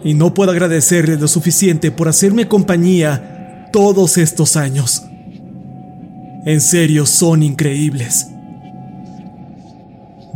Y 0.06 0.13
no 0.13 0.34
puedo 0.34 0.52
agradecerle 0.52 1.17
lo 1.17 1.28
suficiente 1.28 1.91
por 1.91 2.08
hacerme 2.08 2.48
compañía 2.48 3.67
todos 3.74 4.17
estos 4.17 4.56
años. 4.56 5.04
En 6.46 6.62
serio, 6.62 7.06
son 7.06 7.43
increíbles. 7.43 8.28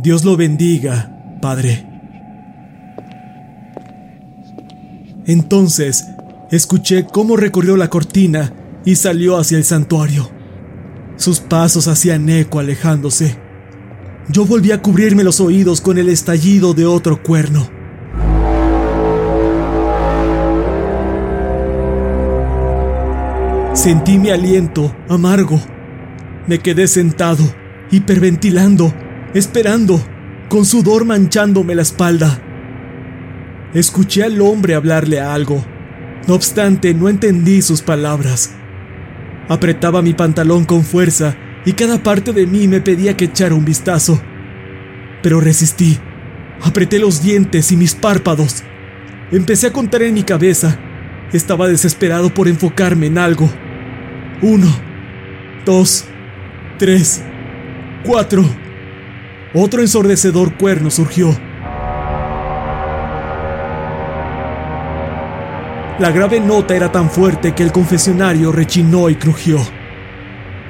Dios 0.00 0.22
lo 0.22 0.36
bendiga, 0.36 1.38
Padre. 1.40 1.86
Entonces, 5.24 6.08
escuché 6.50 7.06
cómo 7.06 7.38
recorrió 7.38 7.78
la 7.78 7.88
cortina 7.88 8.52
y 8.84 8.96
salió 8.96 9.38
hacia 9.38 9.58
el 9.58 9.64
santuario. 9.64 10.30
Sus 11.16 11.40
pasos 11.40 11.88
hacían 11.88 12.28
eco 12.28 12.58
alejándose. 12.58 13.36
Yo 14.28 14.44
volví 14.44 14.72
a 14.72 14.82
cubrirme 14.82 15.24
los 15.24 15.40
oídos 15.40 15.80
con 15.80 15.98
el 15.98 16.08
estallido 16.08 16.74
de 16.74 16.86
otro 16.86 17.22
cuerno. 17.22 17.68
Sentí 23.74 24.18
mi 24.18 24.30
aliento 24.30 24.94
amargo. 25.08 25.60
Me 26.46 26.58
quedé 26.58 26.86
sentado, 26.86 27.42
hiperventilando, 27.90 28.92
esperando, 29.34 30.00
con 30.48 30.64
sudor 30.64 31.04
manchándome 31.04 31.74
la 31.74 31.82
espalda. 31.82 32.42
Escuché 33.74 34.22
al 34.24 34.40
hombre 34.40 34.74
hablarle 34.74 35.20
a 35.20 35.34
algo. 35.34 35.64
No 36.28 36.34
obstante, 36.34 36.94
no 36.94 37.08
entendí 37.08 37.62
sus 37.62 37.82
palabras. 37.82 38.50
Apretaba 39.48 40.02
mi 40.02 40.14
pantalón 40.14 40.64
con 40.64 40.84
fuerza 40.84 41.36
y 41.64 41.72
cada 41.72 42.02
parte 42.02 42.32
de 42.32 42.46
mí 42.46 42.68
me 42.68 42.80
pedía 42.80 43.16
que 43.16 43.26
echara 43.26 43.54
un 43.54 43.64
vistazo. 43.64 44.20
Pero 45.22 45.40
resistí. 45.40 45.98
Apreté 46.62 46.98
los 46.98 47.22
dientes 47.22 47.72
y 47.72 47.76
mis 47.76 47.94
párpados. 47.94 48.62
Empecé 49.30 49.68
a 49.68 49.72
contar 49.72 50.02
en 50.02 50.14
mi 50.14 50.22
cabeza. 50.22 50.78
Estaba 51.32 51.68
desesperado 51.68 52.32
por 52.32 52.48
enfocarme 52.48 53.06
en 53.06 53.18
algo. 53.18 53.50
Uno, 54.42 54.68
dos, 55.64 56.04
tres, 56.78 57.22
cuatro. 58.04 58.44
Otro 59.54 59.80
ensordecedor 59.80 60.54
cuerno 60.56 60.90
surgió. 60.90 61.36
La 65.98 66.10
grave 66.10 66.40
nota 66.40 66.74
era 66.74 66.90
tan 66.90 67.10
fuerte 67.10 67.54
que 67.54 67.62
el 67.62 67.70
confesionario 67.70 68.50
rechinó 68.50 69.10
y 69.10 69.16
crujió. 69.16 69.58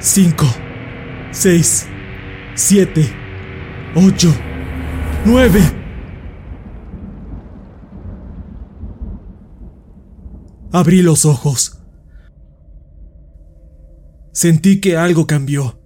Cinco, 0.00 0.46
seis, 1.30 1.86
siete, 2.54 3.08
ocho, 3.94 4.34
nueve. 5.24 5.60
Abrí 10.72 11.02
los 11.02 11.24
ojos. 11.24 11.78
Sentí 14.32 14.80
que 14.80 14.96
algo 14.96 15.26
cambió, 15.26 15.78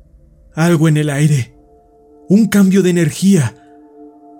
algo 0.55 0.89
en 0.89 0.97
el 0.97 1.11
aire, 1.11 1.55
un 2.29 2.47
cambio 2.47 2.83
de 2.83 2.91
energía, 2.91 3.55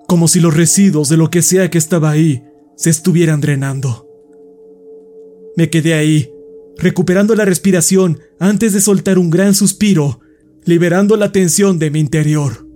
como 0.09 0.27
si 0.27 0.41
los 0.41 0.57
residuos 0.57 1.09
de 1.09 1.17
lo 1.17 1.29
que 1.29 1.43
sea 1.43 1.69
que 1.71 1.79
estaba 1.79 2.11
ahí 2.11 2.45
se 2.77 2.91
estuvieran 2.91 3.41
drenando. 3.41 4.06
Me 5.57 5.71
quedé 5.71 5.95
ahí, 5.95 6.31
recuperando 6.77 7.35
la 7.35 7.45
respiración 7.45 8.21
antes 8.39 8.73
de 8.73 8.81
soltar 8.81 9.19
un 9.19 9.31
gran 9.31 9.55
suspiro, 9.55 10.21
liberando 10.65 11.17
la 11.17 11.33
tensión 11.33 11.79
de 11.79 11.91
mi 11.91 12.01
interior. 12.01 12.67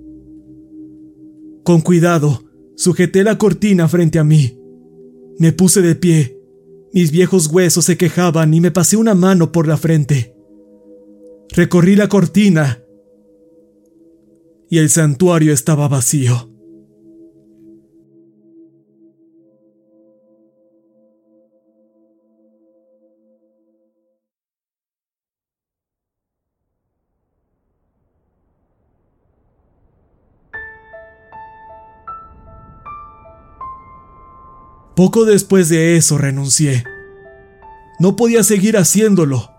Con 1.62 1.82
cuidado, 1.82 2.44
sujeté 2.76 3.22
la 3.22 3.36
cortina 3.36 3.86
frente 3.88 4.18
a 4.18 4.24
mí. 4.24 4.58
Me 5.38 5.52
puse 5.52 5.82
de 5.82 5.94
pie. 5.94 6.38
Mis 6.92 7.12
viejos 7.12 7.46
huesos 7.46 7.84
se 7.84 7.96
quejaban 7.96 8.52
y 8.54 8.60
me 8.60 8.70
pasé 8.70 8.96
una 8.96 9.14
mano 9.14 9.52
por 9.52 9.68
la 9.68 9.76
frente. 9.76 10.34
Recorrí 11.50 11.96
la 11.96 12.08
cortina 12.08 12.82
y 14.68 14.78
el 14.78 14.88
santuario 14.88 15.52
estaba 15.52 15.88
vacío. 15.88 16.49
Poco 35.00 35.24
después 35.24 35.70
de 35.70 35.96
eso 35.96 36.18
renuncié. 36.18 36.84
No 37.98 38.16
podía 38.16 38.44
seguir 38.44 38.76
haciéndolo. 38.76 39.50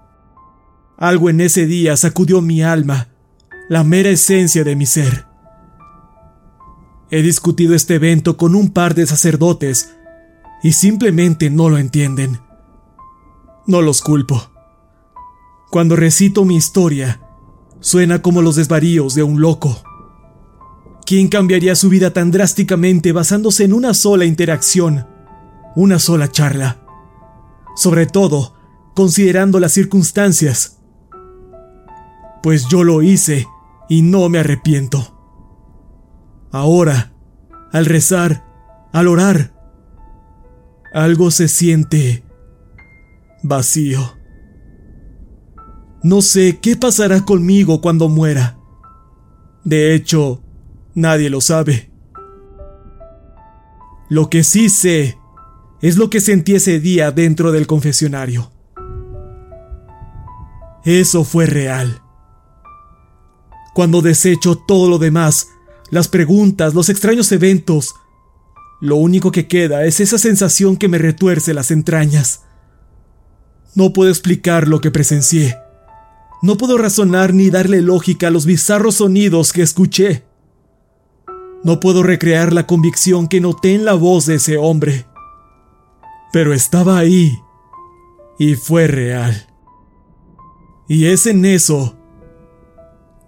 Algo 0.97 1.31
en 1.31 1.41
ese 1.41 1.65
día 1.65 1.97
sacudió 1.97 2.41
mi 2.41 2.61
alma, 2.61 3.07
la 3.67 3.83
mera 3.83 4.11
esencia 4.11 4.63
de 4.63 4.75
mi 4.75 4.85
ser. 4.85 5.25
He 7.09 7.23
discutido 7.23 7.73
este 7.73 7.95
evento 7.95 8.37
con 8.37 8.53
un 8.53 8.69
par 8.69 8.93
de 8.93 9.07
sacerdotes 9.07 9.95
y 10.61 10.73
simplemente 10.73 11.49
no 11.49 11.69
lo 11.69 11.79
entienden. 11.79 12.39
No 13.65 13.81
los 13.81 14.03
culpo. 14.03 14.51
Cuando 15.71 15.95
recito 15.95 16.45
mi 16.45 16.55
historia, 16.55 17.19
suena 17.79 18.21
como 18.21 18.43
los 18.43 18.57
desvaríos 18.57 19.15
de 19.15 19.23
un 19.23 19.41
loco. 19.41 19.81
¿Quién 21.03 21.29
cambiaría 21.29 21.75
su 21.75 21.89
vida 21.89 22.13
tan 22.13 22.29
drásticamente 22.29 23.11
basándose 23.11 23.63
en 23.63 23.73
una 23.73 23.95
sola 23.95 24.25
interacción? 24.25 25.07
Una 25.75 25.99
sola 25.99 26.29
charla. 26.29 26.85
Sobre 27.75 28.05
todo, 28.05 28.55
considerando 28.95 29.59
las 29.59 29.71
circunstancias. 29.73 30.81
Pues 32.43 32.67
yo 32.67 32.83
lo 32.83 33.01
hice 33.01 33.47
y 33.89 34.01
no 34.01 34.27
me 34.29 34.39
arrepiento. 34.39 35.17
Ahora, 36.51 37.13
al 37.71 37.85
rezar, 37.85 38.45
al 38.91 39.07
orar, 39.07 39.53
algo 40.93 41.31
se 41.31 41.47
siente 41.47 42.23
vacío. 43.43 44.17
No 46.03 46.21
sé 46.21 46.59
qué 46.59 46.75
pasará 46.75 47.21
conmigo 47.21 47.79
cuando 47.79 48.09
muera. 48.09 48.57
De 49.63 49.93
hecho, 49.93 50.41
nadie 50.95 51.29
lo 51.29 51.41
sabe. 51.41 51.91
Lo 54.09 54.29
que 54.29 54.43
sí 54.43 54.67
sé 54.67 55.20
es 55.81 55.97
lo 55.97 56.09
que 56.09 56.21
sentí 56.21 56.55
ese 56.55 56.79
día 56.79 57.11
dentro 57.11 57.51
del 57.51 57.65
confesionario. 57.65 58.51
Eso 60.85 61.23
fue 61.23 61.47
real. 61.47 62.01
Cuando 63.73 64.01
desecho 64.01 64.55
todo 64.55 64.89
lo 64.89 64.99
demás, 64.99 65.47
las 65.89 66.07
preguntas, 66.07 66.73
los 66.73 66.89
extraños 66.89 67.31
eventos, 67.31 67.95
lo 68.79 68.95
único 68.95 69.31
que 69.31 69.47
queda 69.47 69.85
es 69.85 69.99
esa 69.99 70.17
sensación 70.17 70.77
que 70.77 70.87
me 70.87 70.97
retuerce 70.97 71.53
las 71.53 71.71
entrañas. 71.71 72.43
No 73.73 73.93
puedo 73.93 74.09
explicar 74.09 74.67
lo 74.67 74.81
que 74.81 74.91
presencié. 74.91 75.57
No 76.43 76.57
puedo 76.57 76.77
razonar 76.77 77.33
ni 77.33 77.49
darle 77.49 77.81
lógica 77.81 78.27
a 78.27 78.31
los 78.31 78.45
bizarros 78.45 78.95
sonidos 78.95 79.53
que 79.53 79.61
escuché. 79.61 80.23
No 81.63 81.79
puedo 81.79 82.01
recrear 82.03 82.53
la 82.53 82.65
convicción 82.65 83.27
que 83.27 83.39
noté 83.39 83.75
en 83.75 83.85
la 83.85 83.93
voz 83.93 84.25
de 84.25 84.35
ese 84.35 84.57
hombre 84.57 85.05
pero 86.31 86.53
estaba 86.53 86.97
ahí 86.97 87.41
y 88.39 88.55
fue 88.55 88.87
real. 88.87 89.47
Y 90.87 91.05
es 91.05 91.27
en 91.27 91.45
eso 91.45 91.95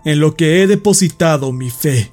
en 0.06 0.20
lo 0.20 0.36
que 0.36 0.62
he 0.62 0.68
depositado 0.68 1.52
mi 1.52 1.70
fe. 1.70 2.13